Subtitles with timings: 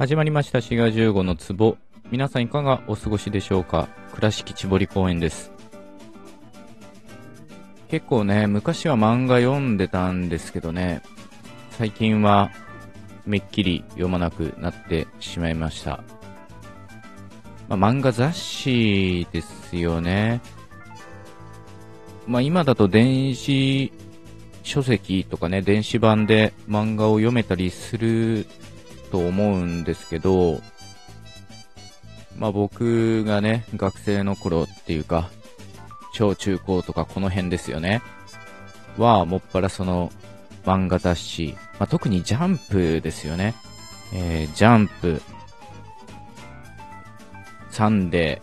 [0.00, 0.62] 始まりました。
[0.62, 1.76] 滋賀15の壺。
[2.10, 3.86] 皆さんいかがお過ごしでしょうか？
[4.14, 5.52] 倉敷千堀公園です。
[7.88, 11.02] 結構ね昔は漫画読んでたんですけどね。
[11.72, 12.50] 最近は
[13.26, 16.02] めっきり読まなくなってしまいました、
[17.68, 20.40] まあ、漫画雑誌ですよね。
[22.26, 23.92] まあ今だと電子
[24.62, 28.46] 書籍とかね、電子版で漫画を読めたりする
[29.10, 30.60] と思うんですけど、
[32.38, 35.30] まあ僕がね、学生の頃っていうか、
[36.12, 38.02] 小中高とかこの辺ですよね。
[38.96, 40.10] は、もっぱらその
[40.64, 43.54] 漫画雑誌、まあ、特にジャンプですよね。
[44.12, 45.22] えー、ジャンプ、
[47.70, 48.42] サンデ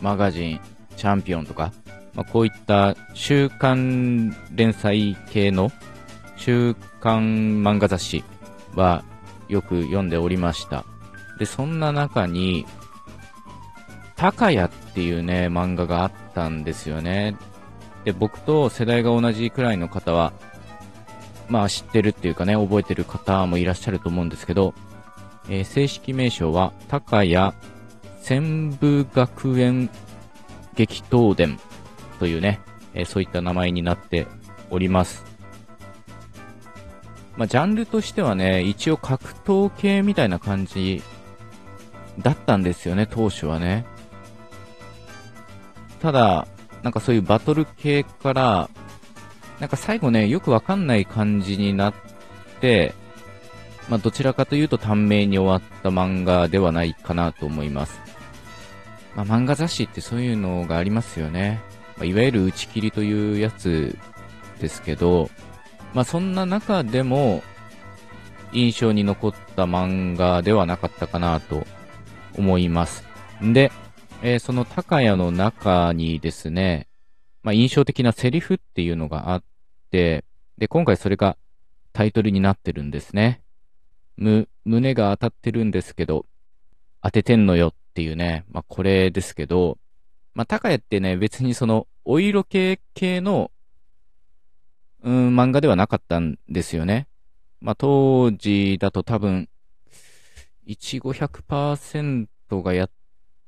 [0.00, 0.60] ー、マガジン、
[0.96, 1.72] チャンピオンとか、
[2.14, 5.70] まあ、こういった週刊連載系の
[6.36, 8.24] 週刊漫画雑誌
[8.74, 9.04] は
[9.52, 10.86] よく読んでおりました。
[11.38, 12.66] で、そんな中に、
[14.16, 17.36] 高谷っていうね、漫画があったんですよね。
[18.04, 20.32] で、僕と世代が同じくらいの方は、
[21.48, 24.72] まあ知ってるっていうかね、覚えてる方もいらっしゃると思うんですけど、
[25.48, 27.36] えー、正式名称は、高谷
[28.22, 29.90] 千部学園
[30.76, 31.58] 激闘伝
[32.18, 32.60] というね、
[32.94, 34.26] えー、そういった名前になって
[34.70, 35.31] おります。
[37.36, 41.02] まあ、ジャンルとしてはね、一応格闘系みたいな感じ
[42.18, 43.86] だったんですよね、当初はね。
[46.00, 46.46] ただ、
[46.82, 48.68] なんかそういうバトル系から、
[49.60, 51.94] なんか最後ね、よくわかんない感じになっ
[52.60, 52.94] て、
[53.88, 58.00] まあ、どちらかというと短命に終わった漫画ではないかなと思います。
[59.14, 61.62] まあ、漫画雑誌ってそういうのがありますよね。
[61.96, 63.96] まあ、いわゆる打ち切りというやつ
[64.60, 65.30] ですけど、
[65.94, 67.42] まあ、そんな中でも
[68.52, 71.66] 印象に残った漫画ではなかったかなと
[72.36, 73.04] 思います。
[73.42, 73.72] で、
[74.22, 76.86] えー、その高谷の中にですね、
[77.42, 79.42] まあ、印象的なセリフっていうのがあっ
[79.90, 80.24] て、
[80.58, 81.36] で、今回それが
[81.92, 83.42] タイトルになってるんですね。
[84.16, 86.26] む、胸が当たってるんですけど、
[87.02, 89.78] 当ててんのよっていうね、まあ、これですけど、
[90.34, 93.50] まあ、高谷ってね、別にその、お色系系の、
[95.02, 97.08] うん、漫画ではなかったんですよね。
[97.60, 99.48] まあ、当時だと多分、
[100.64, 102.28] いちご100%
[102.62, 102.90] がやっ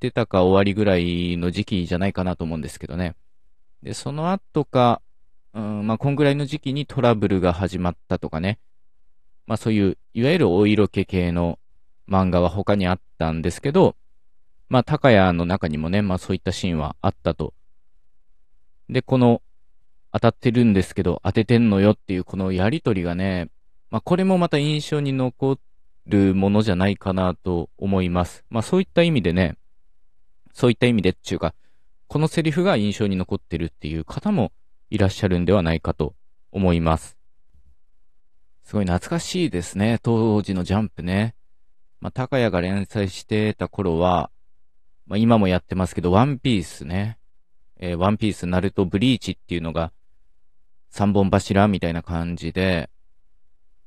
[0.00, 3.14] てたか終わりぐらいの時期じゃないかなと思うんですけどね。
[3.82, 5.02] で、その後か、
[5.54, 8.58] うん、まあ、こんぐらいの時期にトラブルが始まったとかね。
[9.46, 11.58] まあ、そういう、いわゆるお色気系の
[12.08, 13.96] 漫画は他にあったんですけど、
[14.68, 17.52] まあ、高谷の中にもね、まあそういったシーンはあったと。
[18.88, 19.42] で、この、
[20.12, 23.48] 当たってるんですけど、当ててんのよっていうこのやりとりがね、
[23.90, 25.58] まあこれもまた印象に残
[26.06, 28.44] るものじゃないかなと思います。
[28.50, 29.56] まあそういった意味でね、
[30.52, 31.54] そういった意味でっていうか、
[32.08, 34.52] このセリフが印象に残ってるっていう方も
[34.90, 36.14] いらっしゃるんではないかと
[36.50, 37.16] 思います。
[38.64, 41.34] すごい懐かしいですね、当時のジャンプね。
[42.00, 44.30] まあ、高谷が連載してた頃は、
[45.06, 47.18] まあ、今もやってますけど、ワンピースね。
[47.78, 49.92] えー、ワンピース、ナルト、ブリーチっていうのが
[50.92, 52.90] 三本柱みたいな感じで、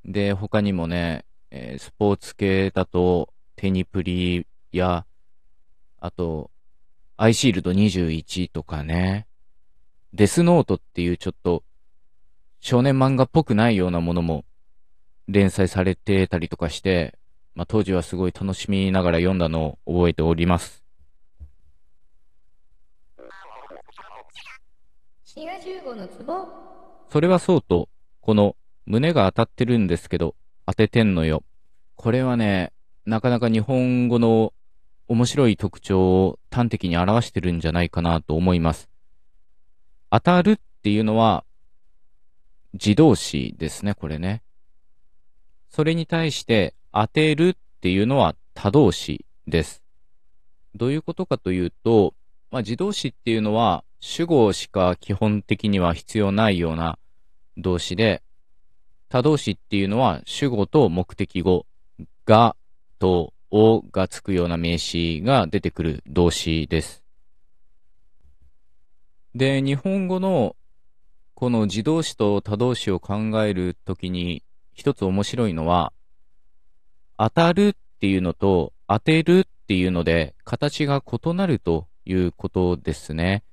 [0.06, 5.06] で、他にもね、えー、スポーツ系だと、テニプリや、
[6.00, 6.50] あと、
[7.16, 9.28] アイシールド21とかね、
[10.14, 11.64] デスノートっていうちょっと、
[12.60, 14.44] 少年漫画っぽくないようなものも
[15.28, 17.20] 連載されてたりとかして、
[17.54, 20.84] まあ、当時はすごい楽しみながら読んだのを覚えております。
[27.10, 27.90] それはそうと、
[28.22, 28.56] この
[28.86, 30.36] 胸が当たってるんですけど、
[30.66, 31.44] 当ててんのよ。
[31.96, 32.74] これはね、
[33.06, 34.54] なかなか日本語の
[35.08, 38.90] 面白い特徴を端的に表してるんじゃないかなと思います。
[40.10, 41.44] 当たるっていうのは、
[42.74, 44.42] 自動詞ですね、これね。
[45.70, 49.84] それに対して当てるっていうのは他動詞です。
[50.74, 52.14] どういうことかというと、
[52.50, 57.00] まあ、自動詞っていうのは主語しか基本的には必要ないような
[57.58, 58.22] 動詞で、
[59.10, 61.66] 他動詞っていうのは主語と目的語
[62.24, 62.56] が
[63.00, 67.04] とをがつくような名詞が出てくる動詞です。
[69.34, 70.56] で、日本語の
[71.34, 75.92] この自動詞と他動詞を考えるときに一つ面白いのは、
[77.18, 83.44] 当たるっていうのと当てるっていうので形が異なるということですね。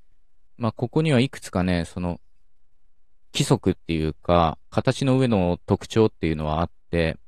[0.63, 2.21] まあ、ここにはいくつかね、その、
[3.35, 7.19] 規則っていうか、形の上の特徴っていうのはあって、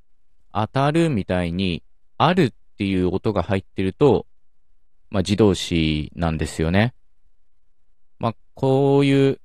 [0.52, 1.82] 当たるみたいに、
[2.16, 4.26] あるっていう音が入ってると、
[5.10, 6.94] まあ、自動詞なんですよね。
[8.20, 9.40] まあ、こういう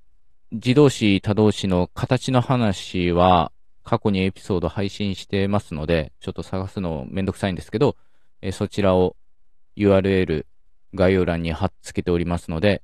[0.51, 3.51] 自動詞、他動詞の形の話は、
[3.83, 7.95] 過去にエピソード配信してますので、ちょっと探すのめんどくさいんですけど、
[8.43, 9.15] えそちらを
[9.75, 10.45] URL
[10.93, 12.83] 概要欄に貼っ付けておりますので、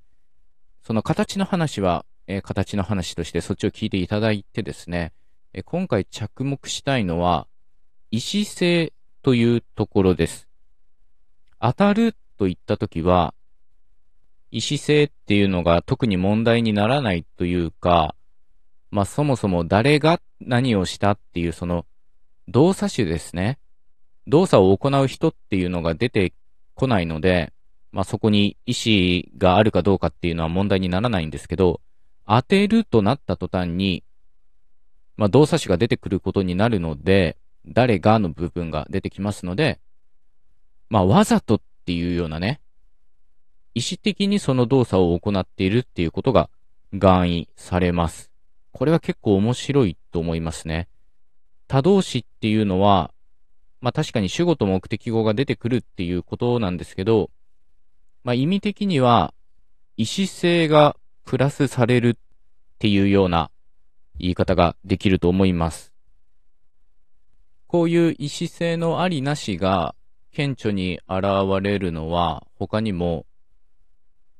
[0.85, 5.13] その形の話は、え形の話としてそっちを聞いていただいてですね、
[5.51, 7.47] え今回着目したいのは、
[8.11, 8.93] 意思性
[9.23, 10.47] というところです。
[11.59, 13.33] 当たるといったときは、
[14.51, 18.13] 意思性っていうのが特に問題にならないというか、
[18.91, 21.88] まあそもそも誰が何をしたっていうその
[22.47, 23.57] 動作種ですね。
[24.27, 26.33] 動作を行う人っていうのが出て
[26.75, 27.53] こないので、
[27.95, 31.80] まあそこに意思があるかどうかっていうのは問題にならないんですけど、
[32.27, 34.03] 当てるとなった途端に、
[35.15, 39.80] まあ動作種が出てくることになるので、誰がの部分が出てきますので、
[40.89, 42.59] まあわざとっていうようなね、
[43.75, 46.50] 意思的にその動作を行っているっていうことが
[46.91, 48.30] 含意されます。
[48.74, 50.89] これは結構面白いと思いますね。
[51.69, 53.13] 他動詞っていうのは、
[53.80, 57.30] まあ確かに主語と目的語が出てくるっていうことなんですけど、
[58.25, 59.36] まあ意味的には
[59.98, 62.16] 意思性がプラスされるっ
[62.80, 63.51] ていうような
[64.18, 65.94] 言い方ができると思います。
[67.68, 69.94] こういう意思性のありなしが
[70.31, 71.24] 顕著に現
[71.62, 73.27] れるのは他にも、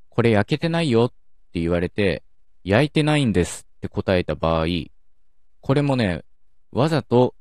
[0.10, 1.10] これ焼けてないよっ
[1.54, 2.24] て言われて、
[2.64, 4.66] 焼いてないんですって答えた場合、
[5.62, 6.24] これもね、
[6.72, 7.36] わざと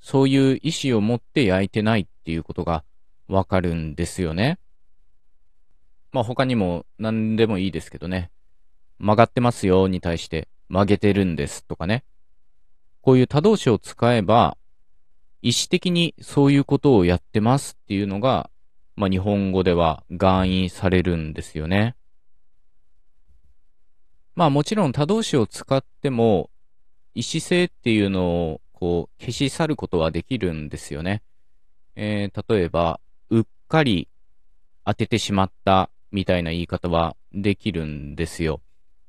[0.00, 2.84] そういう意思を持って焼いてないっていうことが
[3.26, 4.60] わかるんですよね。
[6.12, 8.30] まあ他にも何でもいいですけどね。
[8.98, 12.04] 曲がってますよに対して曲げてるんですとかね。
[13.00, 14.56] こういう他動詞を使えば、
[15.40, 18.50] 意思的にそういうことをやってますっていうのが、
[18.94, 21.96] まあ日本語では含意されるんですよね。
[24.34, 26.50] まあもちろん他動詞を使っても、
[27.14, 31.22] 意思性っていうのをこう消し去ることはできるんですよね。
[31.96, 33.00] えー、例えば、
[33.30, 34.08] うっかり
[34.84, 38.60] 当ててしまったみたいな言い方はできるんですよ。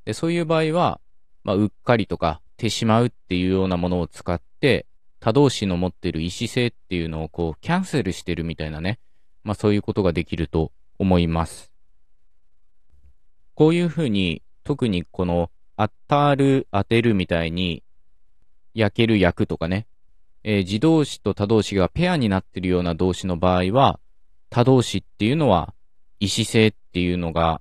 [0.05, 0.99] でそういう場合は、
[1.43, 4.85] まあ、うっかりとか、てしまうっていうようなものを使って、
[5.19, 8.99] 他動詞の持ってる意思性っていうのをこうキャンセルしてるみたいなね。
[9.43, 11.71] まあそういうことができると思います。
[13.55, 17.83] こういうふうに特にこの当たる、当てるみたいに、
[18.73, 19.85] 焼ける、焼くとかね、
[20.43, 23.99] えー、自動詞と他動詞がペアになってるような動詞の場合は、
[24.49, 25.73] 他動詞っていうのは
[26.19, 27.59] 意思性っていうのが、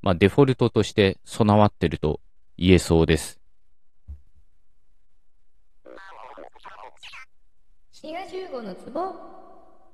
[0.00, 2.20] まあ、デフォルトとして備わってると
[2.56, 3.40] 言えそうです。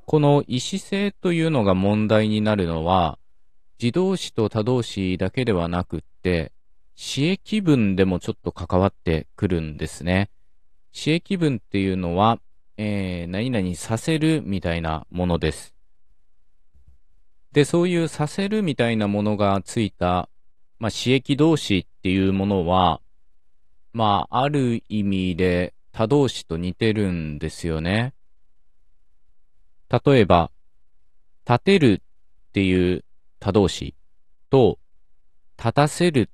[0.07, 3.19] この意思性というのが問題になるのは、
[3.81, 6.53] 自動詞と他動詞だけではなくって、
[6.97, 10.29] 詞益文でもちょっと関わってくるんですね。
[10.93, 12.41] 詞益文っていうのは、
[12.77, 15.75] えー、何々させるみたいなものです。
[17.53, 20.29] で、そういうさせるみたいなものがついた、
[20.79, 23.01] まあ、詞益動詞っていうものは、
[23.93, 28.15] まあ、ある意味で他動詞と似てるんですよね。
[29.91, 30.53] 例えば、
[31.45, 32.03] 立てる
[32.49, 33.05] っていう
[33.41, 33.95] 他動詞
[34.49, 34.79] と、
[35.59, 36.31] 立たせる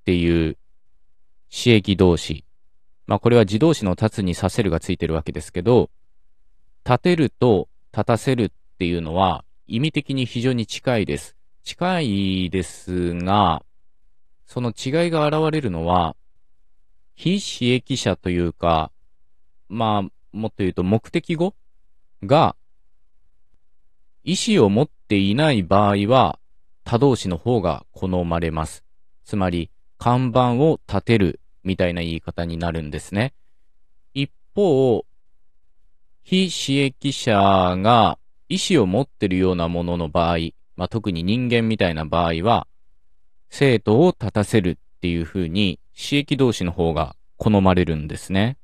[0.00, 0.56] っていう
[1.50, 2.44] 詞益動詞。
[3.06, 5.90] まあこれは自動詞の立つにさせるがついてるわけですけど、
[6.84, 11.34] 立てると立たせるっていうのは意味的に非常に近いです。
[11.64, 13.64] 近いですが、
[14.44, 16.14] その違いが現れるのは、
[17.14, 18.92] 非刺激者というか、
[19.70, 21.54] まあ、もっと言うと目的語
[22.22, 22.54] が
[24.24, 26.38] 意思を持っていない場合は、
[26.84, 28.84] 他動詞の方が好まれます。
[29.24, 33.32] つまり、看板を立てるみたいな言い方になるんですね。
[34.12, 35.06] 一方、
[36.24, 37.32] 非刺激者
[37.78, 38.18] が
[38.52, 40.36] 意思を持ってるようなものの場合、
[40.76, 42.66] まあ、特に人間みたいな場合は、
[43.48, 48.58] 生徒を立たせるっていう風に、刺激同士の方が好まれるんですね。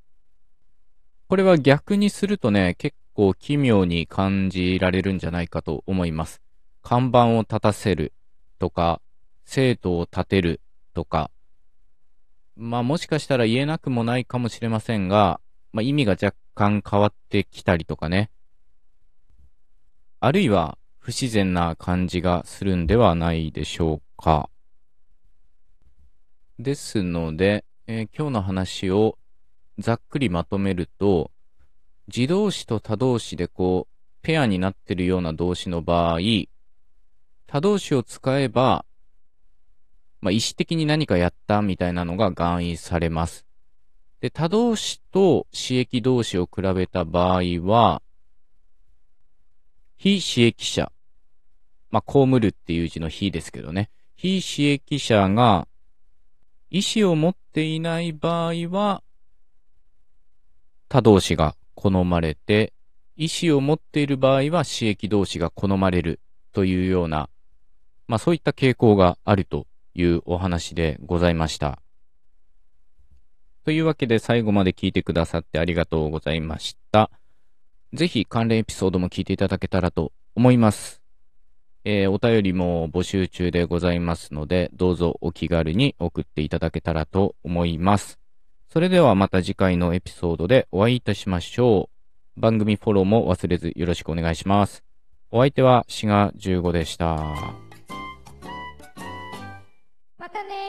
[1.27, 6.43] これは逆にするとね、結構奇妙に感じられるんじゃないかと思います。
[6.83, 8.13] 看板を立たせる
[8.59, 9.01] とか、
[9.47, 10.61] 生徒を立てる
[10.93, 11.31] とか、
[12.57, 15.41] まあもしかしたら言えなくもないかもしれませんが、
[15.73, 18.31] まあ意味が若干変わってきたりとかね。
[20.21, 24.51] あるいは不自然な感じがするんではないでしょうか。
[26.59, 29.17] ですので、えー、今日の話を
[29.79, 31.31] ざっくりまとめると、
[32.09, 36.19] 自動詞と他動詞でこう、ペアになってるような動詞の場合、
[37.47, 38.85] 他動詞を使えば、
[40.21, 43.47] まあ、意思的に何かやったみたいなのが含意されます。
[44.21, 48.03] で、他動詞と刺激動詞を比べた場合は、
[49.99, 50.91] 非刺激者。
[51.91, 53.91] まあ、被るっていう字の非ですけどね。
[54.17, 55.69] 非刺激者が
[56.71, 59.03] 意思を持っていない場合は、
[60.89, 62.73] 他動詞が好まれて、
[63.17, 66.21] 意思を持っている場合は刺激動詞が好まれる
[66.53, 67.31] というような、
[68.07, 71.81] まあそういった傾向があるというお話でございました。
[73.65, 77.11] というわけで最後まで聞いてくださってありがとうございました。
[77.95, 81.03] ぜひ関連エピソードも聞いていただけたらと思います。
[81.85, 88.19] えー、お便りも募集中でございますので、どうぞお気軽に送っていただけたらと思います。
[88.71, 91.89] それではまた次回のエピソードでお会いいたしましょ
[92.37, 92.41] う。
[92.41, 94.85] 番組フォローも忘れずよろしくお願いします。
[95.31, 97.17] お相手はシガ15でした。
[100.19, 100.68] またね